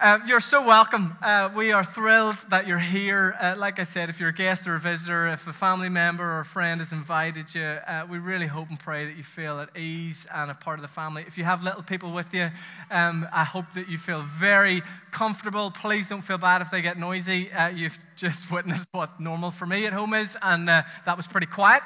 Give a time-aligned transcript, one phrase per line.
[0.00, 1.16] Uh, you're so welcome.
[1.20, 3.34] Uh, we are thrilled that you're here.
[3.40, 6.22] Uh, like I said, if you're a guest or a visitor, if a family member
[6.22, 9.58] or a friend has invited you, uh, we really hope and pray that you feel
[9.58, 11.24] at ease and a part of the family.
[11.26, 12.48] If you have little people with you,
[12.92, 15.72] um, I hope that you feel very comfortable.
[15.72, 17.50] Please don't feel bad if they get noisy.
[17.50, 21.26] Uh, you've just witnessed what normal for me at home is, and uh, that was
[21.26, 21.82] pretty quiet.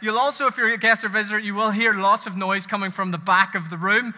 [0.00, 2.92] you'll also, if you're a guest or visitor, you will hear lots of noise coming
[2.92, 4.14] from the back of the room.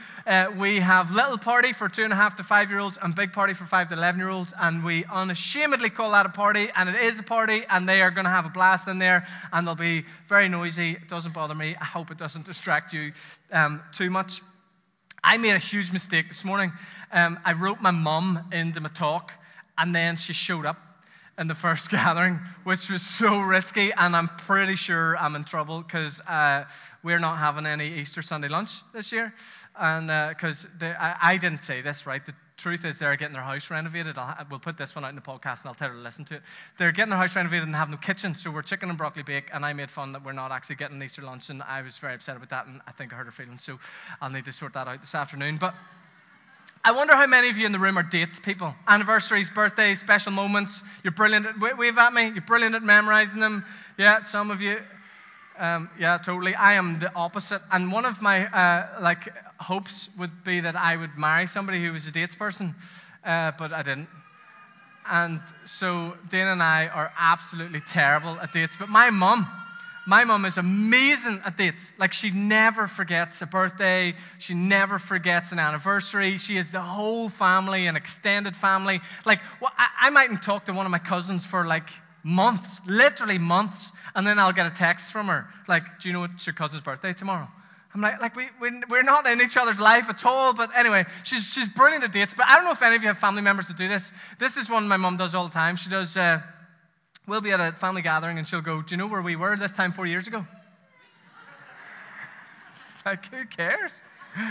[0.58, 3.32] we have little party for two and a half to five year olds and big
[3.32, 6.88] party for 5 to 11 year olds, and we unashamedly call that a party, and
[6.88, 9.64] it is a party, and they are going to have a blast in there, and
[9.64, 10.90] they'll be very noisy.
[10.90, 11.76] It doesn't bother me.
[11.80, 13.12] I hope it doesn't distract you
[13.52, 14.42] um, too much.
[15.22, 16.72] I made a huge mistake this morning.
[17.12, 19.30] Um, I wrote my mum into my talk,
[19.78, 20.78] and then she showed up
[21.38, 25.80] in the first gathering, which was so risky, and I'm pretty sure I'm in trouble
[25.80, 26.64] because uh,
[27.04, 29.32] we're not having any Easter Sunday lunch this year.
[29.78, 33.42] And because uh, I, I, didn't say this right, the truth is they're getting their
[33.42, 34.18] house renovated.
[34.18, 36.24] I'll, we'll put this one out in the podcast and I'll tell her to listen
[36.26, 36.42] to it.
[36.78, 39.50] They're getting their house renovated and have no kitchen, so we're chicken and broccoli bake.
[39.52, 42.14] And I made fun that we're not actually getting Easter lunch, and I was very
[42.14, 43.62] upset about that, and I think I hurt her feelings.
[43.62, 43.78] So
[44.20, 45.58] I'll need to sort that out this afternoon.
[45.58, 45.74] But
[46.84, 50.32] I wonder how many of you in the room are dates people, anniversaries, birthdays, special
[50.32, 50.82] moments.
[51.02, 51.46] You're brilliant.
[51.46, 52.28] At, wave at me.
[52.28, 53.64] You're brilliant at memorizing them.
[53.98, 54.78] Yeah, some of you.
[55.58, 56.54] Um, yeah, totally.
[56.54, 57.62] I am the opposite.
[57.72, 61.92] And one of my uh, like hopes would be that I would marry somebody who
[61.92, 62.74] was a dates person,
[63.24, 64.08] uh, but I didn't.
[65.08, 68.76] And so Dana and I are absolutely terrible at dates.
[68.76, 69.46] But my mum,
[70.06, 71.92] my mum is amazing at dates.
[71.96, 74.14] Like she never forgets a birthday.
[74.38, 76.36] She never forgets an anniversary.
[76.38, 79.00] She has the whole family, an extended family.
[79.24, 81.88] Like well, I, I mightn't talk to one of my cousins for like
[82.24, 86.24] months, literally months, and then I'll get a text from her like, "Do you know
[86.24, 87.48] it's your cousin's birthday tomorrow?"
[87.96, 90.52] I'm like, like we, we, we're not in each other's life at all.
[90.52, 92.34] But anyway, she's, she's brilliant at dates.
[92.34, 94.12] But I don't know if any of you have family members that do this.
[94.38, 95.76] This is one my mum does all the time.
[95.76, 96.42] She does, uh,
[97.26, 99.56] we'll be at a family gathering and she'll go, Do you know where we were
[99.56, 100.46] this time four years ago?
[103.06, 104.02] like, who cares?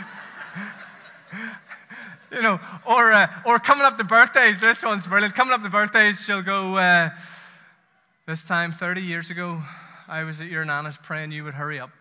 [2.32, 4.60] you know, or, uh, or coming up to birthdays.
[4.60, 5.36] This one's brilliant.
[5.36, 7.12] Coming up to birthdays, she'll go, uh,
[8.28, 9.62] This time 30 years ago,
[10.08, 11.92] I was at your nana's praying you would hurry up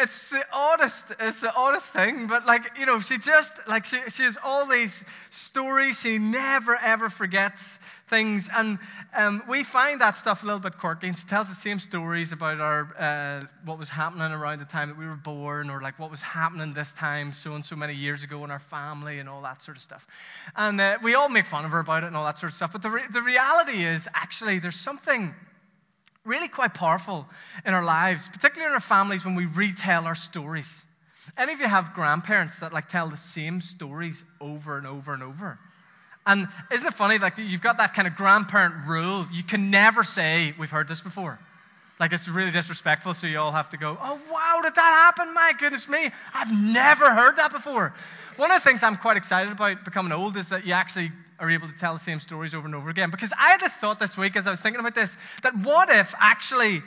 [0.00, 3.98] it's the oddest, it's the oddest thing, but like, you know, she just, like, she,
[4.08, 6.00] she has all these stories.
[6.00, 8.48] She never, ever forgets things.
[8.54, 8.78] And
[9.16, 11.08] um, we find that stuff a little bit quirky.
[11.08, 14.88] And she tells the same stories about our, uh, what was happening around the time
[14.88, 17.94] that we were born, or like what was happening this time so and so many
[17.94, 20.06] years ago in our family and all that sort of stuff.
[20.54, 22.54] And uh, we all make fun of her about it and all that sort of
[22.54, 22.72] stuff.
[22.72, 25.34] But the, re- the reality is, actually, there's something
[26.26, 27.26] really quite powerful
[27.64, 30.84] in our lives, particularly in our families when we retell our stories.
[31.36, 35.22] Any of you have grandparents that like tell the same stories over and over and
[35.22, 35.58] over?
[36.26, 39.26] And isn't it funny, like you've got that kind of grandparent rule?
[39.32, 41.38] You can never say, We've heard this before.
[41.98, 45.32] Like it's really disrespectful, so you all have to go, Oh, wow, did that happen?
[45.32, 47.94] My goodness me, I've never heard that before.
[48.36, 51.50] One of the things I'm quite excited about becoming old is that you actually are
[51.50, 53.10] able to tell the same stories over and over again.
[53.10, 55.88] Because I had this thought this week as I was thinking about this that what
[55.88, 56.82] if actually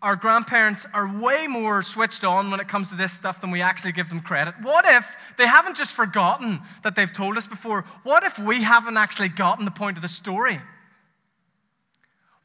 [0.00, 3.60] our grandparents are way more switched on when it comes to this stuff than we
[3.60, 4.54] actually give them credit?
[4.62, 7.84] What if they haven't just forgotten that they've told us before?
[8.02, 10.60] What if we haven't actually gotten the point of the story?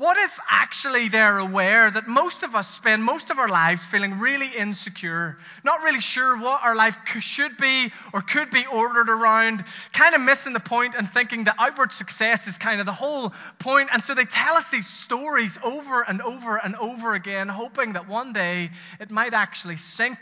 [0.01, 4.17] What if actually they're aware that most of us spend most of our lives feeling
[4.17, 9.63] really insecure, not really sure what our life should be or could be ordered around,
[9.93, 13.31] kind of missing the point and thinking that outward success is kind of the whole
[13.59, 13.89] point.
[13.93, 18.07] And so they tell us these stories over and over and over again, hoping that
[18.07, 20.17] one day it might actually sink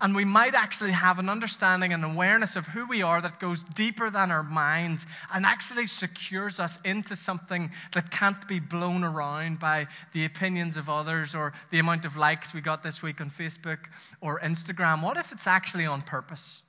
[0.00, 3.62] and we might actually have an understanding and awareness of who we are that goes
[3.62, 9.17] deeper than our minds and actually secures us into something that can't be blown around
[9.18, 13.20] around by the opinions of others or the amount of likes we got this week
[13.20, 13.78] on Facebook
[14.20, 15.02] or Instagram?
[15.02, 16.62] What if it's actually on purpose?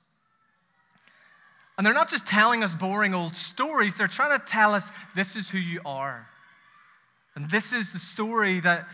[1.78, 5.36] And they're not just telling us boring old stories, they're trying to tell us this
[5.36, 6.28] is who you are.
[7.34, 8.86] And this is the story that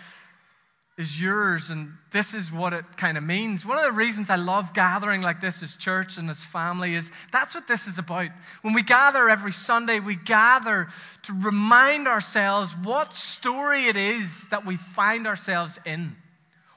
[0.98, 3.66] is yours, and this is what it kind of means.
[3.66, 7.10] One of the reasons I love gathering like this as church and as family is
[7.31, 8.31] that's what this is about.
[8.62, 10.88] When we gather every Sunday, we gather
[11.25, 16.16] to remind ourselves what story it is that we find ourselves in.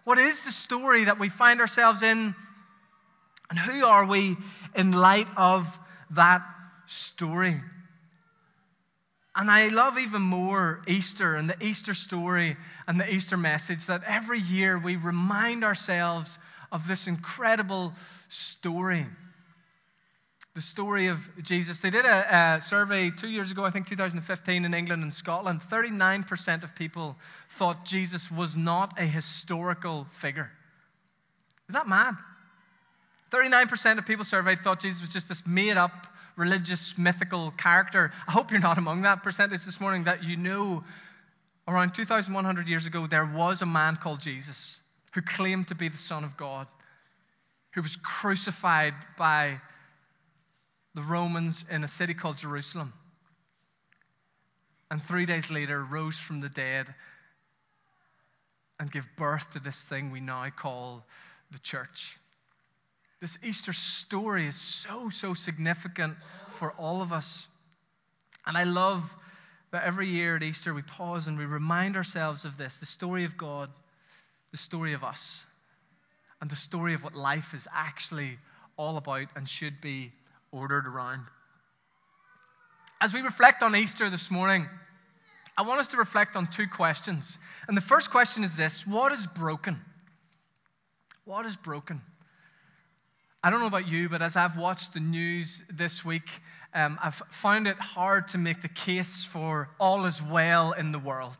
[0.03, 2.35] What is the story that we find ourselves in?
[3.49, 4.35] And who are we
[4.75, 5.65] in light of
[6.11, 6.41] that
[6.87, 7.61] story?
[9.39, 14.03] And I love even more Easter and the Easter story and the Easter message that
[14.05, 16.37] every year we remind ourselves
[16.73, 17.93] of this incredible
[18.27, 19.05] story.
[20.55, 21.79] The story of Jesus.
[21.79, 25.61] They did a, a, survey two years ago, I think 2015, in England and Scotland.
[25.61, 27.15] 39% of people
[27.51, 30.51] thought Jesus was not a historical figure.
[31.69, 32.15] Is that mad?
[33.31, 36.07] 39% of people surveyed thought Jesus was just this made up
[36.39, 38.11] religious mythical character.
[38.27, 40.85] I hope you're not among that percentage this morning that you know
[41.67, 44.79] around 2,100 years ago there was a man called Jesus
[45.13, 46.67] who claimed to be the Son of God,
[47.75, 49.59] who was crucified by
[50.95, 52.93] the Romans in a city called Jerusalem.
[54.89, 56.87] And three days later, rose from the dead
[58.79, 61.05] and gave birth to this thing we now call
[61.51, 62.17] the church.
[63.21, 66.15] This Easter story is so, so significant
[66.55, 67.47] for all of us.
[68.45, 69.13] And I love
[69.71, 73.25] that every year at Easter we pause and we remind ourselves of this the story
[73.25, 73.69] of God,
[74.51, 75.45] the story of us,
[76.41, 78.37] and the story of what life is actually
[78.77, 80.11] all about and should be
[80.51, 81.23] ordered around.
[83.01, 84.67] As we reflect on Easter this morning,
[85.57, 87.37] I want us to reflect on two questions.
[87.67, 89.79] And the first question is this What is broken?
[91.25, 92.01] What is broken?
[93.41, 96.29] I don't know about you, but as I've watched the news this week,
[96.73, 100.99] um, I've found it hard to make the case for all is well in the
[100.99, 101.37] world.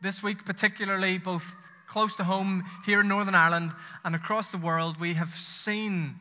[0.00, 1.44] This week, particularly, both
[1.88, 3.72] close to home here in Northern Ireland
[4.04, 6.14] and across the world, we have seen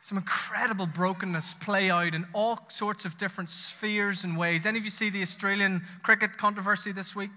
[0.00, 4.64] some incredible brokenness play out in all sorts of different spheres and ways.
[4.64, 7.30] Any of you see the Australian cricket controversy this week?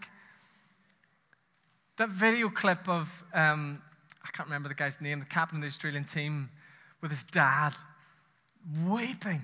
[1.97, 3.81] That video clip of, um,
[4.25, 6.49] I can't remember the guy's name, the captain of the Australian team,
[7.01, 7.73] with his dad
[8.87, 9.41] weeping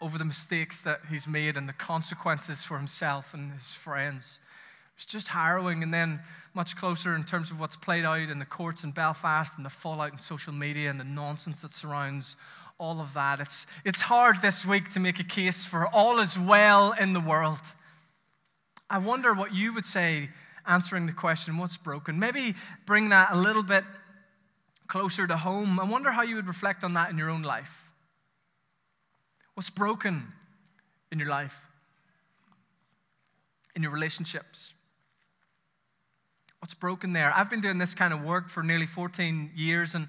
[0.00, 4.38] over the mistakes that he's made and the consequences for himself and his friends.
[4.96, 5.82] It's just harrowing.
[5.82, 6.20] And then,
[6.54, 9.70] much closer in terms of what's played out in the courts in Belfast and the
[9.70, 12.36] fallout in social media and the nonsense that surrounds
[12.78, 13.40] all of that.
[13.40, 17.20] It's, it's hard this week to make a case for all is well in the
[17.20, 17.60] world.
[18.88, 20.30] I wonder what you would say
[20.66, 22.18] answering the question, what's broken?
[22.18, 22.54] Maybe
[22.86, 23.84] bring that a little bit
[24.86, 25.80] closer to home.
[25.80, 27.82] I wonder how you would reflect on that in your own life.
[29.54, 30.26] What's broken
[31.10, 31.66] in your life?
[33.74, 34.72] In your relationships?
[36.60, 37.32] What's broken there?
[37.34, 40.08] I've been doing this kind of work for nearly 14 years, and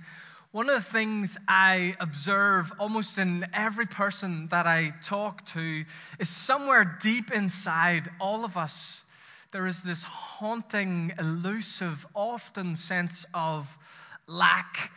[0.51, 5.85] one of the things I observe almost in every person that I talk to
[6.19, 9.03] is somewhere deep inside all of us,
[9.51, 13.67] there is this haunting, elusive, often sense of
[14.27, 14.91] lack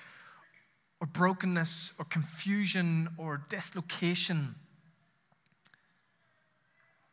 [1.00, 4.55] or brokenness or confusion or dislocation.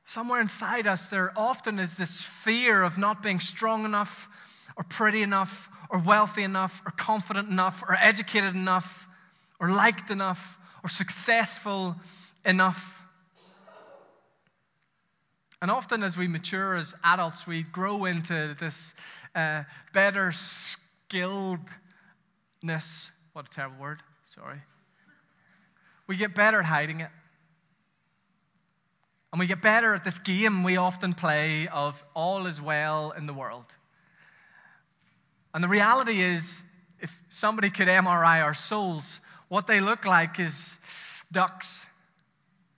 [0.05, 4.29] Somewhere inside us, there often is this fear of not being strong enough
[4.75, 9.07] or pretty enough or wealthy enough or confident enough or educated enough
[9.59, 11.95] or liked enough or successful
[12.45, 12.96] enough.
[15.61, 18.93] And often, as we mature as adults, we grow into this
[19.33, 21.59] uh, better skilledness.
[23.33, 23.99] What a terrible word.
[24.23, 24.61] Sorry.
[26.05, 27.09] We get better at hiding it.
[29.33, 33.25] And we get better at this game we often play of all is well in
[33.25, 33.65] the world.
[35.53, 36.61] And the reality is,
[36.99, 40.77] if somebody could MRI our souls, what they look like is
[41.31, 41.85] ducks,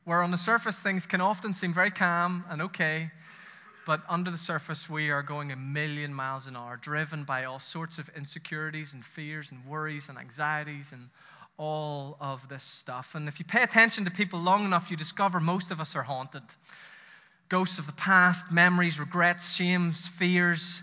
[0.09, 3.11] where on the surface things can often seem very calm and okay,
[3.85, 7.59] but under the surface we are going a million miles an hour, driven by all
[7.59, 11.09] sorts of insecurities and fears and worries and anxieties and
[11.59, 13.13] all of this stuff.
[13.13, 16.01] And if you pay attention to people long enough, you discover most of us are
[16.01, 16.41] haunted.
[17.47, 20.81] Ghosts of the past, memories, regrets, shames, fears,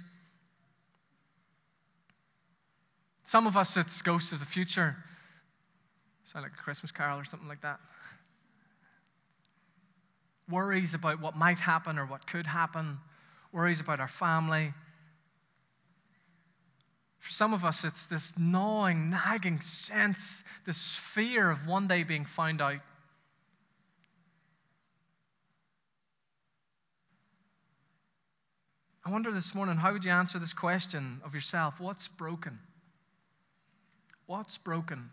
[3.25, 4.95] Some of us, it's ghosts of the future.
[6.27, 7.81] Sound like a Christmas carol or something like that.
[10.49, 12.99] Worries about what might happen or what could happen,
[13.53, 14.73] worries about our family.
[17.19, 22.25] For some of us, it's this gnawing, nagging sense, this fear of one day being
[22.25, 22.81] found out.
[29.05, 31.81] I wonder this morning, how would you answer this question of yourself?
[31.81, 32.59] What's broken?
[34.27, 35.11] What's broken?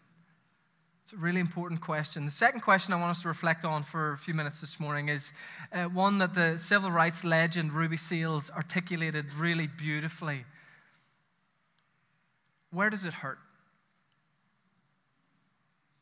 [1.04, 2.24] It's a really important question.
[2.24, 5.10] The second question I want us to reflect on for a few minutes this morning
[5.10, 5.34] is
[5.74, 10.46] uh, one that the civil rights legend Ruby Sales articulated really beautifully.
[12.72, 13.38] Where does it hurt?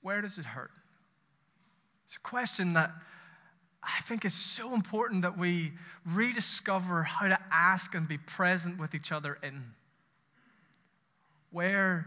[0.03, 0.71] Where does it hurt?
[2.05, 2.91] It's a question that
[3.81, 5.71] I think is so important that we
[6.05, 9.63] rediscover how to ask and be present with each other in.
[11.49, 12.05] Where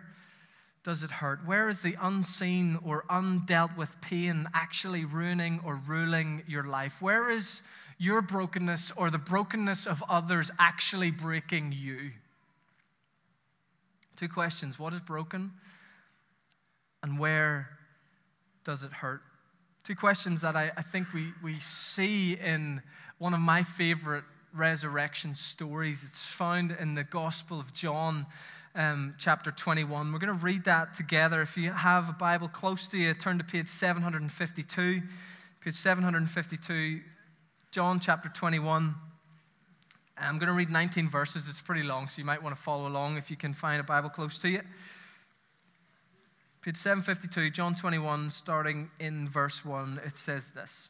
[0.85, 1.41] does it hurt?
[1.47, 7.01] Where is the unseen or undealt with pain actually ruining or ruling your life?
[7.01, 7.63] Where is
[7.99, 12.11] your brokenness or the brokenness of others actually breaking you?
[14.17, 14.79] Two questions.
[14.79, 15.53] What is broken?
[17.03, 17.69] And where
[18.65, 19.23] does it hurt?
[19.85, 22.83] Two questions that I, I think we, we see in
[23.19, 24.25] one of my favorite
[24.55, 26.05] resurrection stories.
[26.05, 28.27] It's found in the Gospel of John,
[28.75, 30.13] um, chapter 21.
[30.13, 31.43] We're going to read that together.
[31.43, 35.03] If you have a Bible close to you, turn to page 752.
[35.61, 37.01] Page 752,
[37.71, 38.95] John chapter 21.
[40.17, 41.49] I'm going to read 19 verses.
[41.49, 43.85] It's pretty long, so you might want to follow along if you can find a
[43.85, 44.61] Bible close to you.
[46.63, 50.89] Page 752, John 21, starting in verse 1, it says this.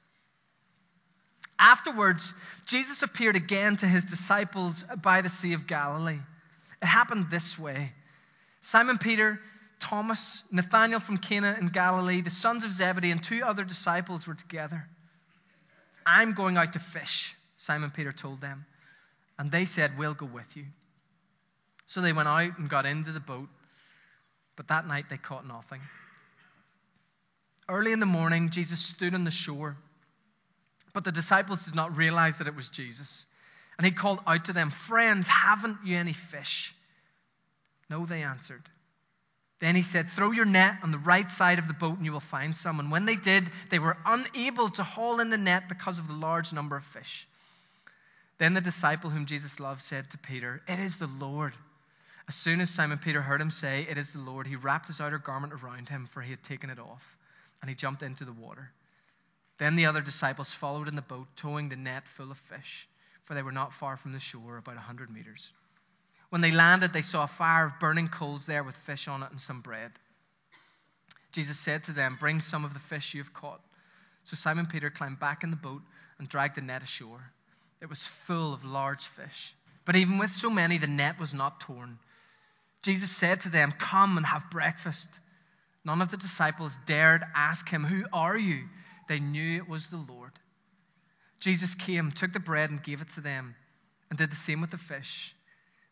[1.59, 2.35] Afterwards,
[2.67, 6.19] Jesus appeared again to his disciples by the Sea of Galilee.
[6.85, 7.93] It happened this way
[8.61, 9.41] Simon Peter,
[9.81, 14.35] Thomas, Nathanael from Cana in Galilee, the sons of Zebedee, and two other disciples were
[14.35, 14.87] together.
[16.05, 18.67] I'm going out to fish, Simon Peter told them.
[19.38, 20.67] And they said, We'll go with you.
[21.87, 23.49] So they went out and got into the boat,
[24.55, 25.81] but that night they caught nothing.
[27.67, 29.75] Early in the morning, Jesus stood on the shore,
[30.93, 33.25] but the disciples did not realize that it was Jesus.
[33.79, 36.74] And he called out to them, Friends, haven't you any fish?
[37.91, 38.62] No, they answered.
[39.61, 42.12] Then he said, Throw your net on the right side of the boat and you
[42.12, 42.81] will find some.
[42.81, 46.14] And when they did, they were unable to haul in the net because of the
[46.14, 47.26] large number of fish.
[48.38, 51.55] Then the disciple whom Jesus loved said to Peter, It is the Lord.
[52.26, 55.00] As soon as Simon Peter heard him say, It is the Lord, he wrapped his
[55.00, 57.17] outer garment around him, for he had taken it off,
[57.61, 58.71] and he jumped into the water.
[59.59, 62.88] Then the other disciples followed in the boat, towing the net full of fish
[63.25, 65.50] for they were not far from the shore, about a hundred meters.
[66.35, 69.31] When they landed, they saw a fire of burning coals there with fish on it
[69.31, 69.93] and some bread.
[71.31, 73.61] Jesus said to them, Bring some of the fish you have caught.
[74.25, 75.83] So Simon Peter climbed back in the boat
[76.19, 77.21] and dragged the net ashore.
[77.81, 81.61] It was full of large fish, but even with so many, the net was not
[81.61, 82.00] torn.
[82.83, 85.09] Jesus said to them, Come and have breakfast.
[85.85, 88.64] None of the disciples dared ask him, Who are you?
[89.07, 90.33] They knew it was the Lord.
[91.38, 93.55] Jesus came, took the bread, and gave it to them,
[94.11, 95.33] and did the same with the fish.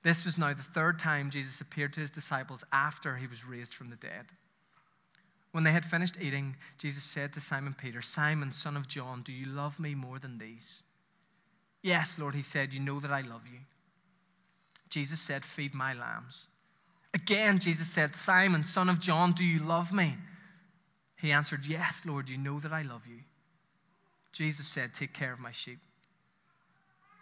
[0.02, 3.74] This was now the third time Jesus appeared to his disciples after he was raised
[3.74, 4.26] from the dead.
[5.52, 9.32] When they had finished eating, Jesus said to Simon Peter, Simon, son of John, do
[9.32, 10.82] you love me more than these?
[11.82, 13.58] Yes, Lord, he said, You know that I love you.
[14.88, 16.46] Jesus said, Feed my lambs.
[17.14, 20.16] Again, Jesus said, Simon, son of John, do you love me?
[21.20, 23.18] He answered, Yes, Lord, you know that I love you.
[24.32, 25.78] Jesus said, Take care of my sheep.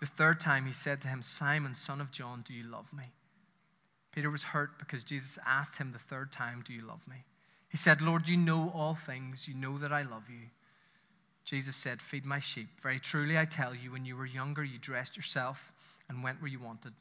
[0.00, 3.04] The third time he said to him, Simon, son of John, do you love me?
[4.12, 7.16] Peter was hurt because Jesus asked him the third time, Do you love me?
[7.68, 9.46] He said, Lord, you know all things.
[9.46, 10.48] You know that I love you.
[11.44, 12.68] Jesus said, Feed my sheep.
[12.82, 15.72] Very truly I tell you, when you were younger, you dressed yourself
[16.08, 16.92] and went where you wanted.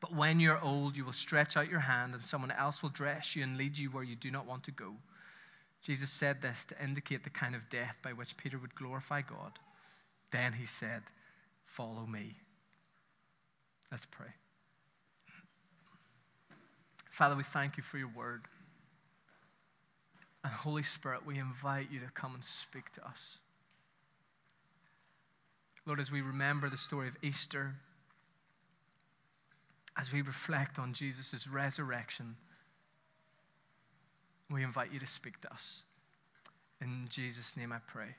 [0.00, 3.36] But when you're old, you will stretch out your hand, and someone else will dress
[3.36, 4.92] you and lead you where you do not want to go.
[5.82, 9.52] Jesus said this to indicate the kind of death by which Peter would glorify God.
[10.32, 11.02] Then he said,
[11.72, 12.36] Follow me.
[13.90, 14.28] Let's pray.
[17.10, 18.42] Father, we thank you for your word.
[20.44, 23.38] And Holy Spirit, we invite you to come and speak to us.
[25.86, 27.74] Lord, as we remember the story of Easter,
[29.98, 32.36] as we reflect on Jesus' resurrection,
[34.50, 35.82] we invite you to speak to us.
[36.80, 38.14] In Jesus' name I pray.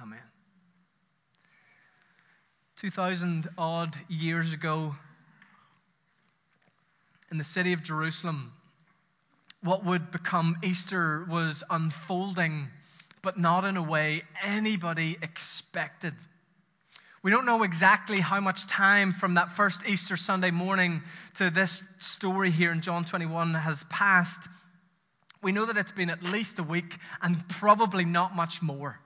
[0.00, 0.37] Amen.
[2.80, 4.94] 2,000 odd years ago,
[7.32, 8.52] in the city of Jerusalem,
[9.64, 12.68] what would become Easter was unfolding,
[13.20, 16.14] but not in a way anybody expected.
[17.24, 21.02] We don't know exactly how much time from that first Easter Sunday morning
[21.38, 24.46] to this story here in John 21 has passed.
[25.42, 29.00] We know that it's been at least a week and probably not much more.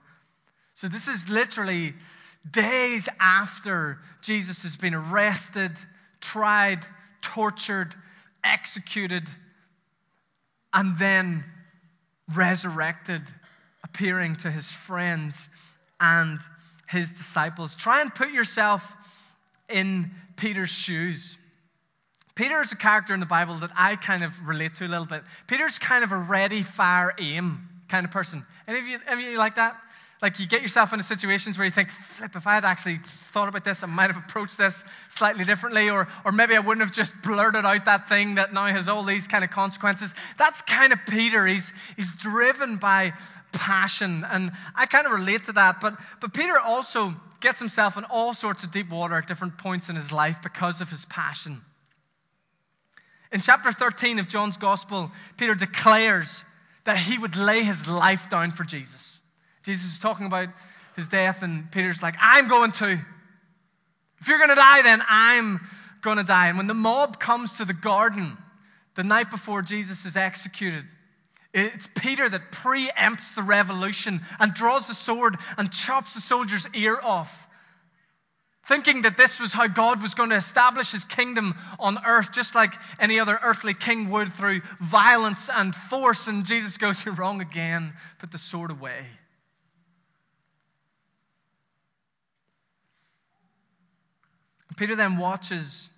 [0.75, 1.95] So, this is literally
[2.49, 5.71] days after Jesus has been arrested,
[6.21, 6.85] tried,
[7.21, 7.93] tortured,
[8.43, 9.23] executed,
[10.73, 11.43] and then
[12.35, 13.21] resurrected,
[13.83, 15.49] appearing to his friends
[15.99, 16.39] and
[16.89, 17.75] his disciples.
[17.75, 18.95] Try and put yourself
[19.69, 21.37] in Peter's shoes.
[22.35, 25.05] Peter is a character in the Bible that I kind of relate to a little
[25.05, 25.23] bit.
[25.47, 28.45] Peter's kind of a ready, fire, aim kind of person.
[28.67, 29.77] Any of you, any of you like that?
[30.23, 33.01] Like you get yourself into situations where you think, flip, if I had actually
[33.33, 36.79] thought about this, I might have approached this slightly differently, or, or maybe I wouldn't
[36.79, 40.15] have just blurted out that thing that now has all these kind of consequences.
[40.37, 41.45] That's kind of Peter.
[41.45, 43.11] He's, he's driven by
[43.51, 44.25] passion.
[44.31, 45.81] And I kind of relate to that.
[45.81, 49.89] But, but Peter also gets himself in all sorts of deep water at different points
[49.89, 51.61] in his life because of his passion.
[53.33, 56.45] In chapter 13 of John's Gospel, Peter declares
[56.85, 59.19] that he would lay his life down for Jesus.
[59.63, 60.49] Jesus is talking about
[60.95, 62.99] his death, and Peter's like, I'm going to.
[64.19, 65.59] If you're going to die, then I'm
[66.01, 66.47] going to die.
[66.47, 68.37] And when the mob comes to the garden
[68.95, 70.85] the night before Jesus is executed,
[71.53, 76.99] it's Peter that preempts the revolution and draws the sword and chops the soldier's ear
[77.01, 77.39] off.
[78.65, 82.55] Thinking that this was how God was going to establish his kingdom on earth, just
[82.55, 86.27] like any other earthly king would through violence and force.
[86.27, 87.93] And Jesus goes, You're wrong again.
[88.19, 89.05] Put the sword away.
[94.75, 95.89] Peter then watches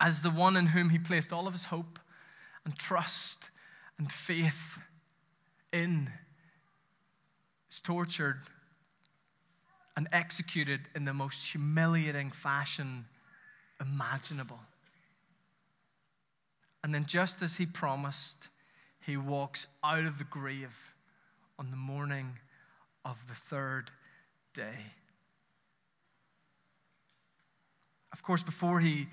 [0.00, 1.98] as the one in whom he placed all of his hope
[2.64, 3.38] and trust
[3.98, 4.80] and faith
[5.72, 6.10] in
[7.70, 8.40] is tortured
[9.96, 13.04] and executed in the most humiliating fashion
[13.80, 14.58] imaginable.
[16.82, 18.48] And then, just as he promised,
[19.00, 20.74] he walks out of the grave
[21.58, 22.38] on the morning
[23.04, 23.90] of the third
[24.54, 24.78] day.
[28.12, 29.06] Of course, before he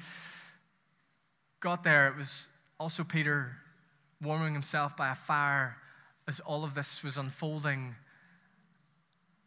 [1.60, 2.48] got there, it was
[2.80, 3.52] also Peter
[4.22, 5.76] warming himself by a fire
[6.28, 7.96] as all of this was unfolding.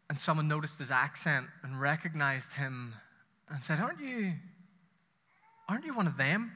[0.09, 2.95] And someone noticed his accent and recognized him
[3.49, 4.33] and said, Aren't you,
[5.69, 6.53] aren't you one of them?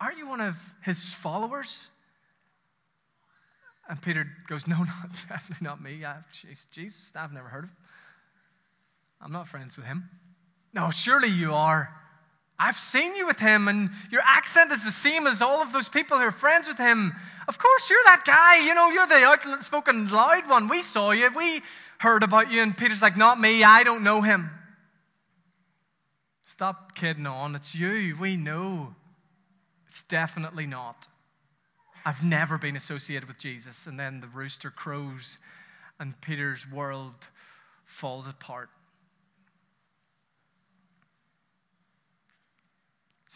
[0.00, 1.88] Aren't you one of his followers?
[3.88, 6.04] And Peter goes, No, not, definitely not me.
[6.70, 7.76] Jesus, I've never heard of him.
[9.20, 10.10] I'm not friends with him.
[10.74, 11.88] No, surely you are.
[12.58, 15.88] I've seen you with him, and your accent is the same as all of those
[15.88, 17.14] people who are friends with him.
[17.48, 18.66] Of course, you're that guy.
[18.66, 20.68] You know, you're the outspoken, loud one.
[20.68, 21.30] We saw you.
[21.36, 21.62] We
[21.98, 22.62] heard about you.
[22.62, 23.62] And Peter's like, Not me.
[23.62, 24.50] I don't know him.
[26.46, 27.54] Stop kidding on.
[27.54, 28.16] It's you.
[28.18, 28.94] We know.
[29.88, 31.06] It's definitely not.
[32.06, 33.86] I've never been associated with Jesus.
[33.86, 35.38] And then the rooster crows,
[36.00, 37.14] and Peter's world
[37.84, 38.70] falls apart.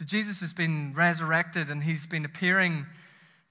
[0.00, 2.86] So Jesus has been resurrected and he's been appearing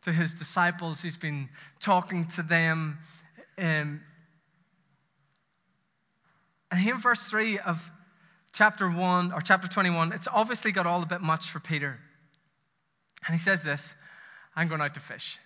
[0.01, 1.47] to his disciples, he's been
[1.79, 2.97] talking to them.
[3.59, 4.01] Um,
[6.71, 7.91] and here in verse 3 of
[8.51, 11.99] chapter 1 or chapter 21, it's obviously got all a bit much for Peter.
[13.27, 13.93] And he says this
[14.55, 15.37] I'm going out to fish.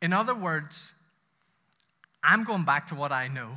[0.00, 0.92] In other words,
[2.20, 3.54] I'm going back to what I know.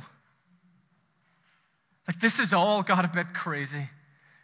[2.06, 3.88] Like, this has all got a bit crazy.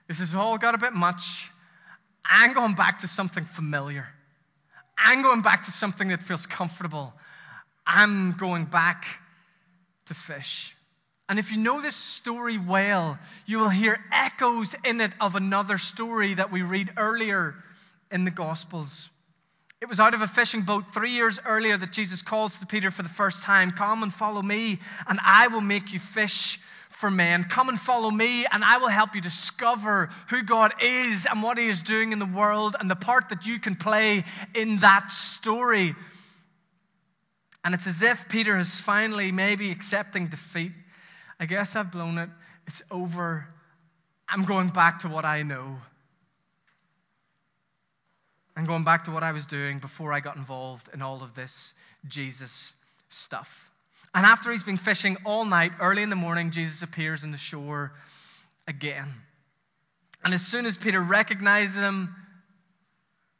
[0.09, 1.51] This has all got a bit much.
[2.25, 4.07] I'm going back to something familiar.
[4.97, 7.13] I'm going back to something that feels comfortable.
[7.87, 9.05] I'm going back
[10.07, 10.77] to fish.
[11.29, 15.79] And if you know this story well, you will hear echoes in it of another
[15.79, 17.55] story that we read earlier
[18.11, 19.09] in the Gospels.
[19.81, 22.91] It was out of a fishing boat three years earlier that Jesus calls to Peter
[22.91, 26.61] for the first time Come and follow me, and I will make you fish
[27.03, 27.43] for men.
[27.43, 31.59] Come and follow me, and I will help you discover who God is and what
[31.59, 34.23] He is doing in the world and the part that you can play
[34.55, 35.97] in that story.
[37.65, 40.71] And it's as if Peter is finally maybe accepting defeat.
[41.41, 42.31] I guess I've blown it.
[42.69, 43.49] It's over.
[44.29, 45.79] I'm going back to what I know.
[48.57, 51.35] I'm going back to what I was doing before I got involved in all of
[51.35, 51.75] this
[52.07, 52.75] Jesus
[53.09, 53.72] stuff.
[54.15, 57.39] And after he's been fishing all night, early in the morning, Jesus appears on the
[57.39, 57.93] shore
[58.69, 59.09] again.
[60.25, 62.15] And as soon as Peter recognizes him,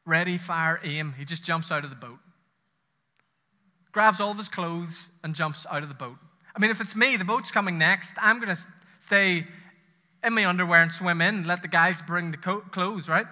[0.05, 2.17] ready, fire, aim, he just jumps out of the boat.
[3.91, 6.17] Grabs all of his clothes and jumps out of the boat.
[6.55, 8.13] I mean, if it's me, the boat's coming next.
[8.19, 8.61] I'm going to
[8.99, 9.45] stay
[10.23, 13.25] in my underwear and swim in let the guys bring the co- clothes, right?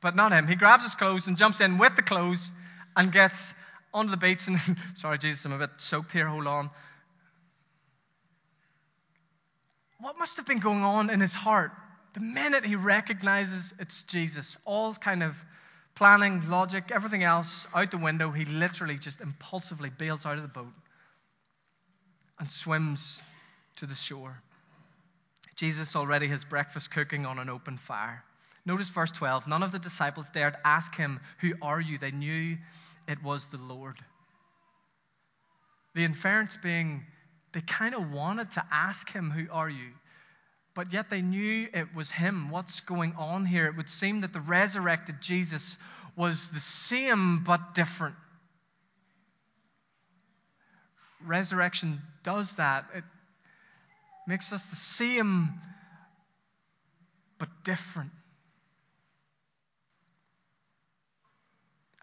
[0.00, 0.48] But not him.
[0.48, 2.50] He grabs his clothes and jumps in with the clothes
[2.96, 3.54] and gets
[3.94, 4.46] onto the beach.
[4.48, 4.58] And
[4.94, 6.26] sorry, Jesus, I'm a bit soaked here.
[6.26, 6.70] Hold on.
[10.00, 11.70] What must have been going on in his heart
[12.14, 14.58] the minute he recognizes it's Jesus?
[14.64, 15.36] All kind of
[15.94, 18.30] planning, logic, everything else out the window.
[18.30, 20.72] He literally just impulsively bails out of the boat
[22.38, 23.20] and swims
[23.76, 24.42] to the shore.
[25.54, 28.24] Jesus already has breakfast cooking on an open fire.
[28.64, 29.46] Notice verse 12.
[29.46, 31.98] None of the disciples dared ask him, Who are you?
[31.98, 32.56] They knew
[33.08, 33.96] it was the Lord.
[35.94, 37.04] The inference being
[37.52, 39.90] they kind of wanted to ask him, Who are you?
[40.74, 42.50] But yet they knew it was him.
[42.50, 43.66] What's going on here?
[43.66, 45.76] It would seem that the resurrected Jesus
[46.16, 48.16] was the same but different.
[51.26, 52.86] Resurrection does that.
[52.94, 53.04] It
[54.26, 55.60] makes us the same
[57.38, 58.10] but different.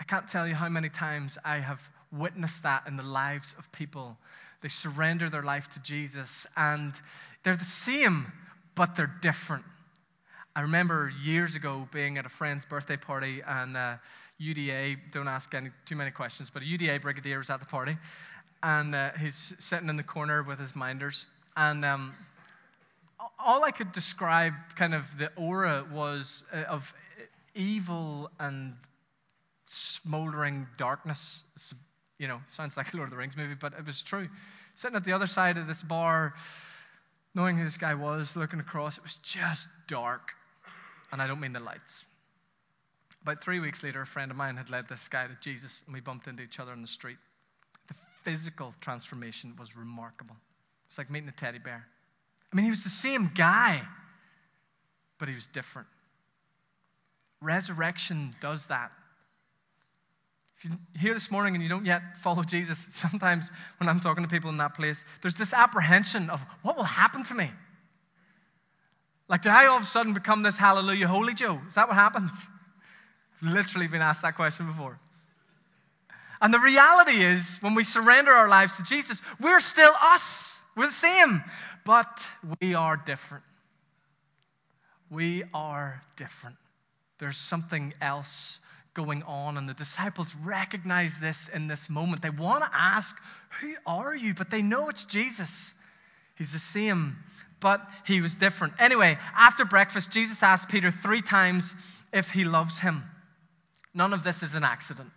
[0.10, 4.18] Can't tell you how many times I have witnessed that in the lives of people.
[4.62, 6.96] They surrender their life to Jesus and
[7.44, 8.32] they're the same,
[8.74, 9.64] but they're different.
[10.56, 13.98] I remember years ago being at a friend's birthday party and uh,
[14.42, 17.96] UDA, don't ask any, too many questions, but a UDA brigadier was at the party
[18.64, 21.28] and uh, he's sitting in the corner with his minders.
[21.56, 22.16] And um,
[23.38, 26.92] all I could describe kind of the aura was uh, of
[27.54, 28.74] evil and
[29.70, 31.44] smoldering darkness.
[31.56, 31.74] It's,
[32.18, 34.28] you know, sounds like a Lord of the Rings movie, but it was true.
[34.76, 36.34] Sitting at the other side of this bar,
[37.36, 40.32] knowing who this guy was, looking across, it was just dark.
[41.12, 42.06] And I don't mean the lights.
[43.22, 45.94] About three weeks later, a friend of mine had led this guy to Jesus, and
[45.94, 47.18] we bumped into each other on the street.
[47.88, 50.36] The physical transformation was remarkable.
[50.88, 51.86] It's like meeting a teddy bear.
[52.52, 53.82] I mean, he was the same guy,
[55.20, 55.88] but he was different.
[57.42, 58.92] Resurrection does that.
[60.60, 64.24] If you're here this morning and you don't yet follow Jesus, sometimes when I'm talking
[64.24, 67.50] to people in that place, there's this apprehension of what will happen to me?
[69.30, 71.62] Like, do I all of a sudden become this hallelujah holy Joe?
[71.68, 72.32] Is that what happens?
[73.42, 75.00] I've literally been asked that question before.
[76.42, 80.62] And the reality is, when we surrender our lives to Jesus, we're still us.
[80.76, 81.44] We're the same,
[81.86, 82.26] but
[82.62, 83.44] we are different.
[85.10, 86.56] We are different.
[87.20, 88.60] There's something else
[88.94, 89.58] going on.
[89.58, 92.22] And the disciples recognize this in this moment.
[92.22, 93.16] They want to ask,
[93.62, 94.34] Who are you?
[94.34, 95.74] But they know it's Jesus.
[96.38, 97.18] He's the same,
[97.60, 98.74] but he was different.
[98.80, 101.76] Anyway, after breakfast, Jesus asked Peter three times
[102.14, 103.04] if he loves him.
[103.94, 105.10] None of this is an accident.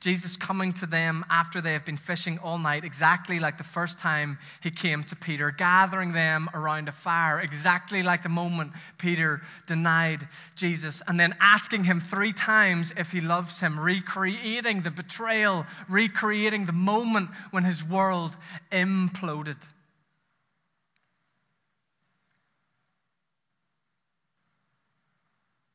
[0.00, 3.98] Jesus coming to them after they have been fishing all night, exactly like the first
[3.98, 9.42] time he came to Peter, gathering them around a fire, exactly like the moment Peter
[9.66, 15.66] denied Jesus, and then asking him three times if he loves him, recreating the betrayal,
[15.86, 18.34] recreating the moment when his world
[18.72, 19.58] imploded.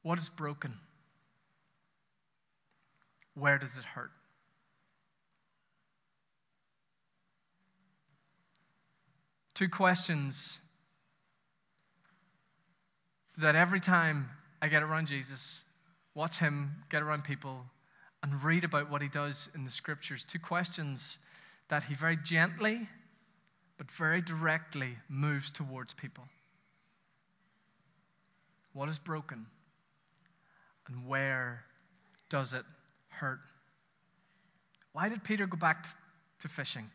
[0.02, 0.74] What is broken?
[3.36, 4.12] Where does it hurt?
[9.54, 10.60] Two questions
[13.38, 14.30] that every time
[14.62, 15.62] I get around Jesus,
[16.14, 17.64] watch him get around people,
[18.24, 21.18] and read about what he does in the scriptures, two questions
[21.70, 22.88] that he very gently
[23.78, 26.24] but very directly moves towards people.
[28.74, 29.46] What is broken?
[30.88, 31.64] And where
[32.30, 32.64] does it
[33.16, 33.40] hurt.
[34.94, 35.86] Why did Peter go back
[36.42, 36.90] to fishing?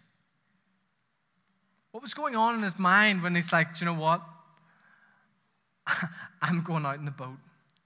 [1.92, 4.22] What was going on in his mind when he's like, Do you know what?
[6.42, 7.36] I'm going out in the boat.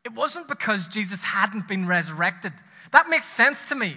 [0.05, 2.53] It wasn't because Jesus hadn't been resurrected.
[2.92, 3.97] That makes sense to me.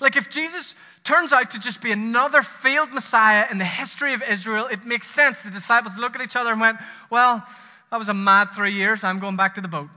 [0.00, 4.22] Like, if Jesus turns out to just be another failed Messiah in the history of
[4.22, 5.40] Israel, it makes sense.
[5.42, 6.78] The disciples look at each other and went,
[7.10, 7.46] Well,
[7.90, 9.04] that was a mad three years.
[9.04, 9.88] I'm going back to the boat.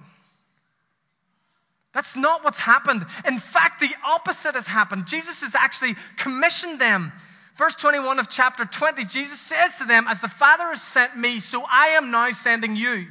[1.98, 3.04] That's not what's happened.
[3.26, 5.08] In fact, the opposite has happened.
[5.08, 7.12] Jesus has actually commissioned them.
[7.56, 11.40] Verse 21 of chapter 20, Jesus says to them, As the Father has sent me,
[11.40, 13.08] so I am now sending you.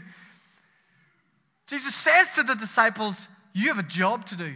[1.66, 4.54] Jesus says to the disciples, You have a job to do.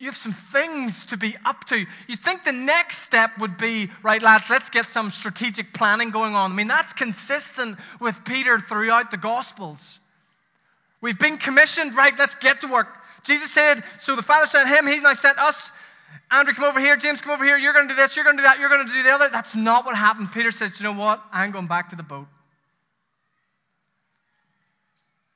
[0.00, 1.86] You have some things to be up to.
[2.08, 6.34] You'd think the next step would be, right, lads, let's get some strategic planning going
[6.34, 6.50] on.
[6.50, 10.00] I mean, that's consistent with Peter throughout the Gospels.
[11.00, 12.12] We've been commissioned, right?
[12.18, 12.88] Let's get to work.
[13.24, 15.72] Jesus said, so the Father sent him, he now sent us.
[16.30, 16.96] Andrew, come over here.
[16.96, 17.56] James, come over here.
[17.56, 18.16] You're going to do this.
[18.16, 18.58] You're going to do that.
[18.58, 19.28] You're going to do the other.
[19.28, 20.32] That's not what happened.
[20.32, 21.22] Peter says, you know what?
[21.32, 22.26] I'm going back to the boat.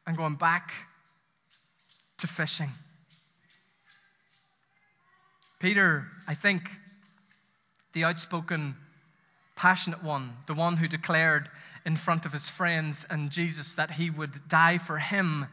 [0.06, 0.72] I'm going back
[2.18, 2.70] to fishing.
[5.60, 6.68] Peter, I think,
[7.92, 8.74] the outspoken,
[9.56, 11.48] passionate one, the one who declared,
[11.84, 15.46] in front of his friends and Jesus that he would die for him.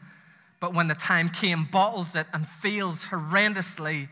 [0.60, 4.08] But when the time came, bottles it and fails horrendously.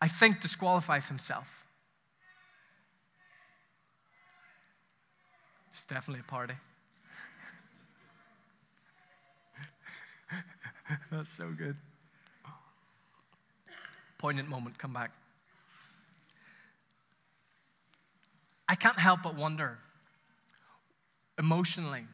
[0.00, 1.48] I think disqualifies himself.
[5.68, 6.54] It's definitely a party.
[11.10, 11.76] That's so good.
[14.22, 15.10] poignant moment come back.
[18.82, 19.78] Can't help but wonder
[21.38, 22.04] emotionally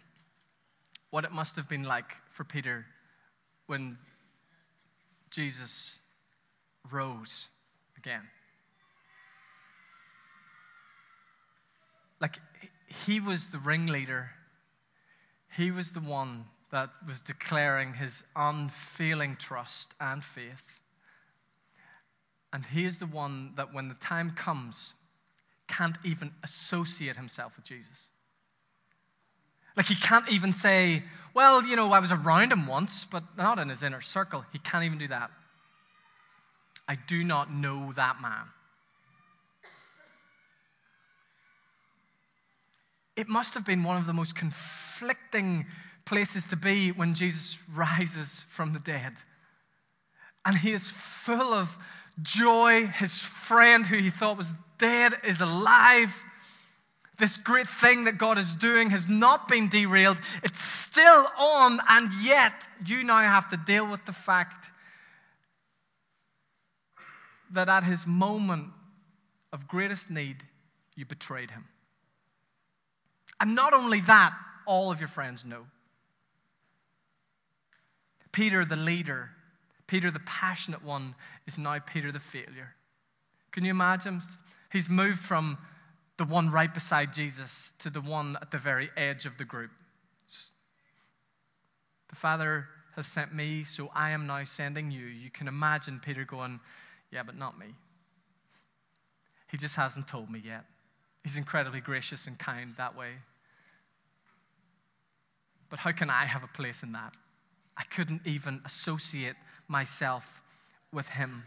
[1.09, 2.85] what it must have been like for Peter
[3.68, 3.96] when
[5.31, 5.98] Jesus
[6.92, 7.48] rose
[7.96, 8.20] again.
[12.20, 12.37] Like,
[13.07, 14.28] he was the ringleader,
[15.57, 20.81] he was the one that was declaring his unfailing trust and faith.
[22.52, 24.92] And he is the one that, when the time comes,
[25.68, 28.09] can't even associate himself with Jesus.
[29.76, 31.04] Like he can't even say,
[31.35, 34.44] well, you know, I was around him once, but not in his inner circle.
[34.52, 35.31] He can't even do that.
[36.88, 38.46] I do not know that man.
[43.14, 45.66] It must have been one of the most conflicting
[46.04, 49.12] places to be when Jesus rises from the dead.
[50.44, 51.76] And he is full of
[52.22, 52.87] joy.
[52.87, 56.14] His friend, who he thought was dead, is alive.
[57.18, 60.18] This great thing that God is doing has not been derailed.
[60.44, 62.52] It's still on, and yet
[62.87, 64.70] you now have to deal with the fact
[67.52, 68.70] that at his moment
[69.52, 70.37] of greatest need,
[70.94, 71.64] you betrayed him.
[73.40, 74.35] And not only that,
[74.66, 75.66] all of your friends know.
[78.33, 79.31] Peter, the leader,
[79.88, 81.14] Peter, the passionate one,
[81.46, 82.74] is now Peter, the failure.
[83.51, 84.20] Can you imagine?
[84.70, 85.59] He's moved from
[86.18, 89.70] the one right beside Jesus to the one at the very edge of the group.
[92.11, 95.07] The Father has sent me, so I am now sending you.
[95.07, 96.61] You can imagine Peter going,
[97.11, 97.66] Yeah, but not me.
[99.51, 100.64] He just hasn't told me yet.
[101.22, 103.12] He's incredibly gracious and kind that way.
[105.70, 107.14] But how can I have a place in that?
[107.78, 109.36] I couldn't even associate
[109.68, 110.42] myself
[110.92, 111.44] with him.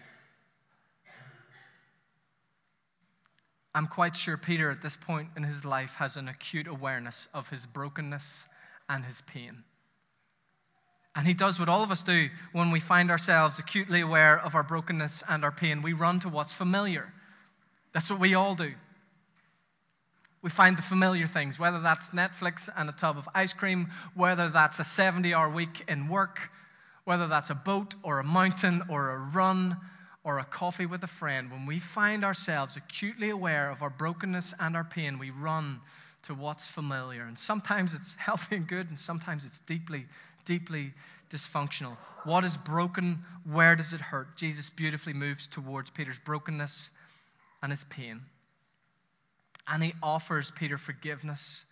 [3.75, 7.49] I'm quite sure Peter, at this point in his life, has an acute awareness of
[7.49, 8.45] his brokenness
[8.89, 9.63] and his pain.
[11.15, 14.55] And he does what all of us do when we find ourselves acutely aware of
[14.55, 15.81] our brokenness and our pain.
[15.81, 17.11] We run to what's familiar.
[17.93, 18.73] That's what we all do.
[20.41, 24.49] We find the familiar things, whether that's Netflix and a tub of ice cream, whether
[24.49, 26.49] that's a 70 hour week in work,
[27.03, 29.77] whether that's a boat or a mountain or a run
[30.23, 31.51] or a coffee with a friend.
[31.51, 35.79] When we find ourselves acutely aware of our brokenness and our pain, we run
[36.23, 37.23] to what's familiar.
[37.23, 40.05] And sometimes it's healthy and good, and sometimes it's deeply,
[40.45, 40.93] deeply
[41.29, 41.97] dysfunctional.
[42.23, 43.19] What is broken?
[43.45, 44.35] Where does it hurt?
[44.35, 46.89] Jesus beautifully moves towards Peter's brokenness
[47.61, 48.21] and his pain.
[49.67, 51.65] And he offers Peter forgiveness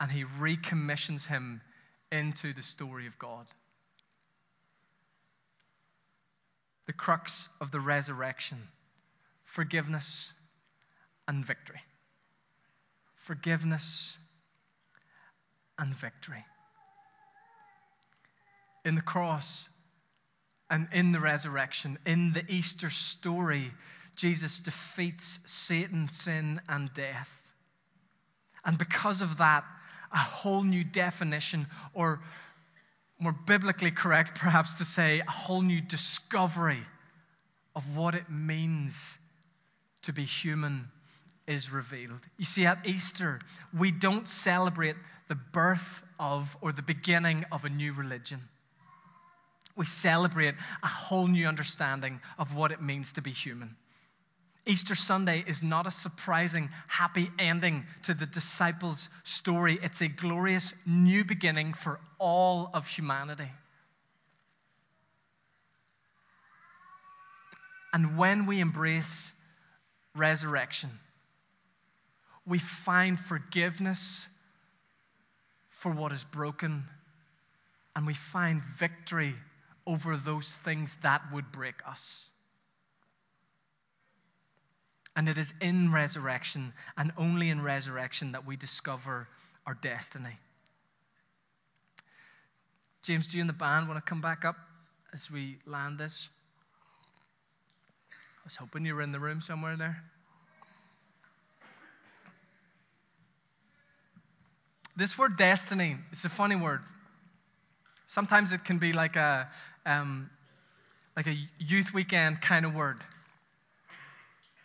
[0.00, 1.60] and he recommissions him
[2.10, 3.46] into the story of God.
[6.86, 8.58] The crux of the resurrection
[9.44, 10.32] forgiveness
[11.26, 11.80] and victory.
[13.16, 14.16] Forgiveness
[15.78, 16.44] and victory.
[18.84, 19.68] In the cross
[20.70, 23.72] and in the resurrection, in the Easter story,
[24.20, 27.34] Jesus defeats Satan, sin, and death.
[28.66, 29.64] And because of that,
[30.12, 32.20] a whole new definition, or
[33.18, 36.82] more biblically correct, perhaps to say, a whole new discovery
[37.74, 39.18] of what it means
[40.02, 40.88] to be human
[41.46, 42.20] is revealed.
[42.36, 43.40] You see, at Easter,
[43.78, 44.96] we don't celebrate
[45.28, 48.40] the birth of or the beginning of a new religion.
[49.76, 53.76] We celebrate a whole new understanding of what it means to be human.
[54.70, 59.76] Easter Sunday is not a surprising, happy ending to the disciples' story.
[59.82, 63.50] It's a glorious new beginning for all of humanity.
[67.92, 69.32] And when we embrace
[70.14, 70.90] resurrection,
[72.46, 74.28] we find forgiveness
[75.70, 76.84] for what is broken,
[77.96, 79.34] and we find victory
[79.84, 82.30] over those things that would break us.
[85.16, 89.26] And it is in resurrection and only in resurrection that we discover
[89.66, 90.36] our destiny.
[93.02, 94.56] James, do you and the band want to come back up
[95.12, 96.28] as we land this?
[98.12, 100.02] I was hoping you were in the room somewhere there.
[104.96, 106.82] This word destiny, it's a funny word.
[108.06, 109.48] Sometimes it can be like a,
[109.86, 110.28] um,
[111.16, 112.98] like a youth weekend kind of word.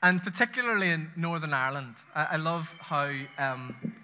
[0.06, 3.96] And particularly in Northern Ireland, I, I love how um,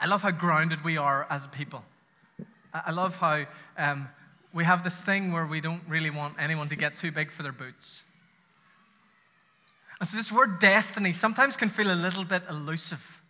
[0.00, 1.84] I love how grounded we are as a people.
[2.72, 3.44] I, I love how
[3.78, 4.08] um,
[4.52, 7.44] we have this thing where we don't really want anyone to get too big for
[7.44, 8.02] their boots.
[10.00, 13.22] And so, this word destiny sometimes can feel a little bit elusive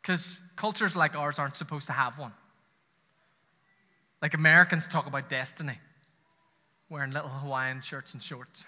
[0.00, 2.32] because cultures like ours aren't supposed to have one.
[4.22, 5.78] Like Americans talk about destiny,
[6.88, 8.64] wearing little Hawaiian shirts and shorts.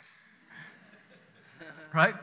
[1.95, 2.15] Right?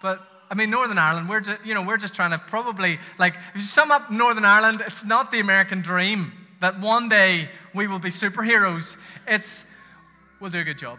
[0.00, 3.34] But I mean, Northern Ireland, we're just, you know, we're just trying to probably, like,
[3.54, 7.86] if you sum up Northern Ireland, it's not the American dream that one day we
[7.86, 8.96] will be superheroes.
[9.26, 9.66] It's,
[10.40, 10.98] we'll do a good job.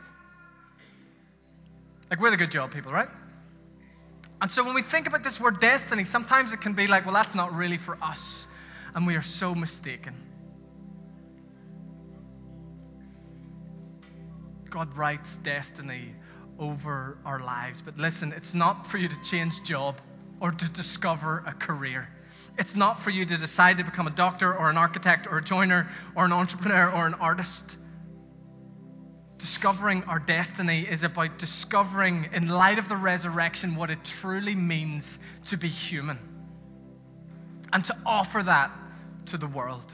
[2.10, 3.10] Like, we're the good job people, right?
[4.41, 7.13] And so when we think about this word destiny, sometimes it can be like, well,
[7.13, 8.45] that's not really for us.
[8.95, 10.13] And we are so mistaken.
[14.69, 16.13] God writes destiny
[16.60, 17.82] over our lives.
[17.82, 20.00] But listen, it's not for you to change job
[20.39, 22.08] or to discover a career.
[22.58, 25.43] It's not for you to decide to become a doctor or an architect or a
[25.43, 27.78] joiner or an entrepreneur or an artist.
[29.38, 35.17] Discovering our destiny is about discovering, in light of the resurrection, what it truly means
[35.45, 36.19] to be human
[37.72, 38.72] and to offer that
[39.28, 39.86] to the world.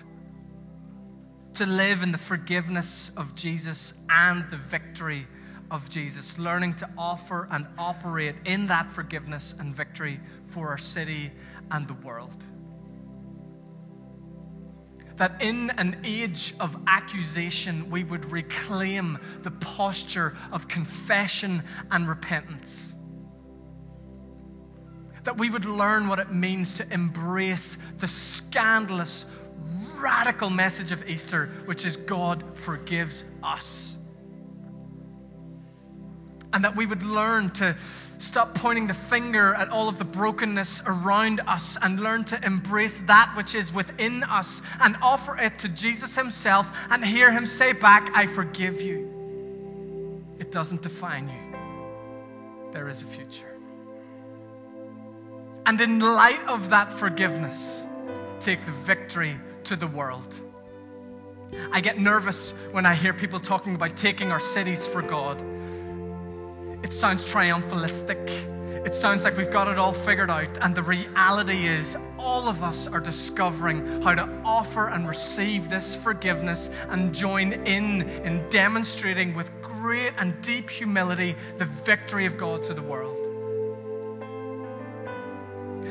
[1.56, 5.28] To live in the forgiveness of Jesus and the victory
[5.72, 11.32] of Jesus, learning to offer and operate in that forgiveness and victory for our city
[11.72, 12.38] and the world
[15.18, 22.94] that in an age of accusation, we would reclaim the posture of confession and repentance.
[25.24, 29.26] That we would learn what it means to embrace the scandalous,
[29.98, 33.95] radical message of Easter, which is God forgives us.
[36.56, 37.76] And that we would learn to
[38.18, 42.98] Stop pointing the finger at all of the brokenness around us and learn to embrace
[43.08, 47.74] that which is within us and offer it to Jesus Himself and hear Him say
[47.74, 50.24] back, I forgive you.
[50.40, 53.54] It doesn't define you, there is a future.
[55.66, 57.84] And in light of that forgiveness,
[58.40, 60.34] take the victory to the world.
[61.72, 65.44] I get nervous when I hear people talking about taking our cities for God.
[66.84, 68.30] It sounds triumphalistic.
[68.86, 70.60] It sounds like we've got it all figured out.
[70.62, 75.96] And the reality is, all of us are discovering how to offer and receive this
[75.96, 82.64] forgiveness and join in in demonstrating with great and deep humility the victory of God
[82.66, 83.18] to the world.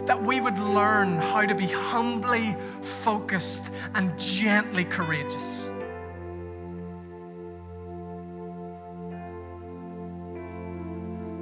[0.07, 5.68] That we would learn how to be humbly focused and gently courageous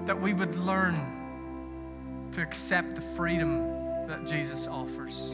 [0.06, 5.30] that we would learn to accept the freedom that Jesus offers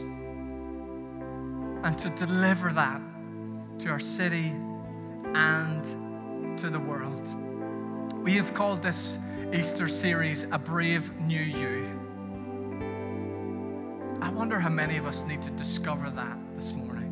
[1.83, 3.01] and to deliver that
[3.79, 4.53] to our city
[5.33, 7.25] and to the world.
[8.23, 9.17] We have called this
[9.53, 11.99] Easter series A Brave New You.
[14.21, 17.07] I wonder how many of us need to discover that this morning.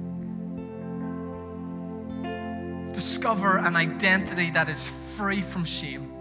[2.93, 6.16] Discover an identity that is free from shame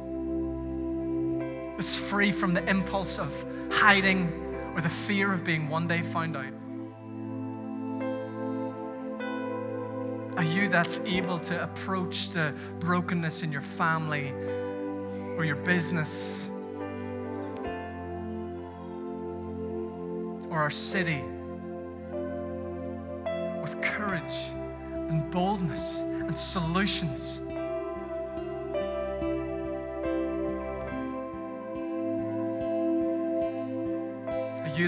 [1.78, 3.32] is free from the impulse of
[3.70, 6.52] hiding or the fear of being one day found out?
[10.36, 14.32] Are you that's able to approach the brokenness in your family
[15.36, 16.50] or your business
[20.50, 21.22] or our city
[23.62, 24.36] with courage
[24.92, 27.40] and boldness and solutions?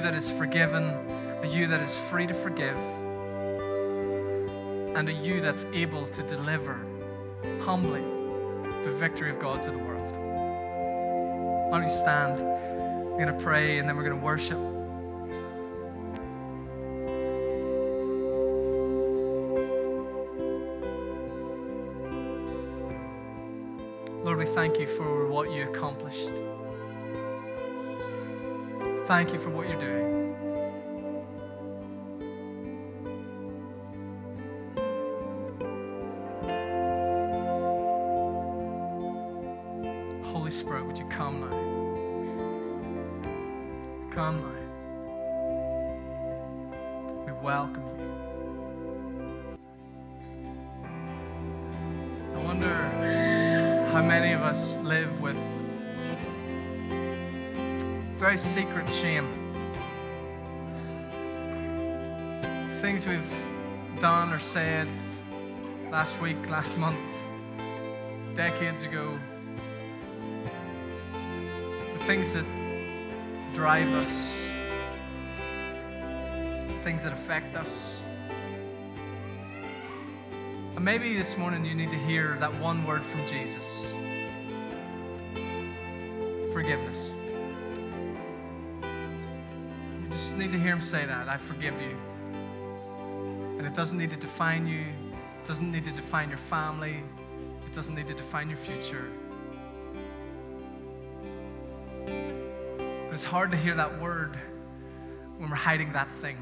[0.09, 0.85] That is forgiven,
[1.43, 2.79] a you that is free to forgive,
[4.97, 6.81] and a you that's able to deliver
[7.61, 8.01] humbly
[8.85, 10.11] the victory of God to the world.
[11.71, 12.39] Why don't you stand?
[12.41, 14.57] We're going to pray and then we're going to worship.
[24.25, 26.31] Lord, we thank you for what you accomplished.
[29.09, 30.18] Thank you for what you're doing.
[68.59, 69.17] Decades ago.
[72.07, 72.45] things that
[73.53, 74.43] drive us,
[76.83, 78.03] things that affect us.
[80.75, 83.93] And maybe this morning you need to hear that one word from Jesus
[86.53, 87.13] forgiveness.
[90.03, 91.97] You just need to hear him say that I forgive you.
[93.59, 97.05] And it doesn't need to define you, it doesn't need to define your family,
[97.79, 99.09] doesn't need to define your future.
[102.07, 104.37] But it's hard to hear that word
[105.37, 106.39] when we're hiding that thing.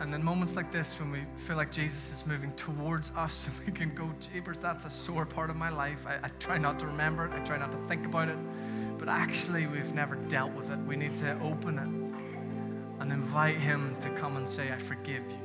[0.00, 3.56] And then moments like this, when we feel like Jesus is moving towards us, and
[3.64, 6.04] we can go, Jeepers, that's a sore part of my life.
[6.08, 8.38] I, I try not to remember it, I try not to think about it.
[8.98, 10.78] But actually, we've never dealt with it.
[10.88, 15.38] We need to open it and invite Him to come and say, I forgive you.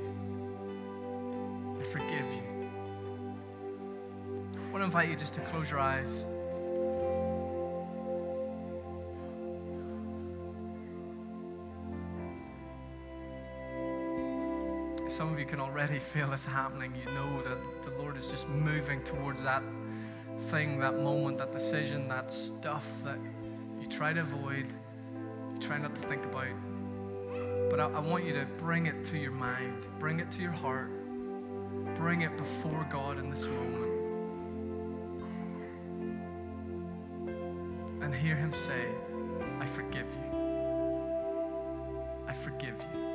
[1.80, 2.49] I forgive you.
[4.80, 6.24] Want to invite you just to close your eyes.
[15.10, 16.94] some of you can already feel this happening.
[16.96, 19.64] You know that the Lord is just moving towards that
[20.48, 23.18] thing, that moment, that decision, that stuff that
[23.82, 24.68] you try to avoid,
[25.52, 26.48] you try not to think about.
[27.70, 30.54] But I, I want you to bring it to your mind, bring it to your
[30.54, 30.90] heart,
[31.96, 33.99] bring it before God in this moment.
[38.10, 38.88] And hear Him say,
[39.60, 40.40] I forgive you.
[42.28, 43.06] I forgive you.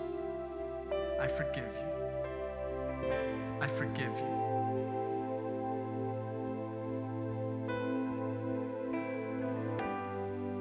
[1.21, 1.89] I forgive you.
[3.61, 4.39] I forgive you.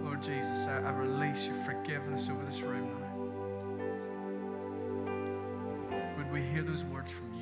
[0.04, 3.14] Lord Jesus, I, I release your forgiveness over this room now.
[6.18, 7.33] Would we hear those words from you?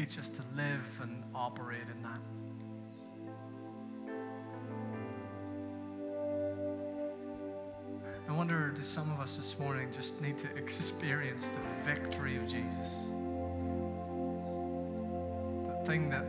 [0.00, 2.20] Teach us to live and operate in that.
[8.26, 12.46] I wonder, do some of us this morning just need to experience the victory of
[12.46, 13.04] Jesus?
[15.68, 16.24] The thing that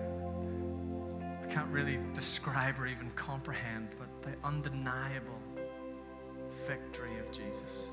[1.42, 5.40] I can't really describe or even comprehend, but the undeniable
[6.68, 7.86] victory of Jesus.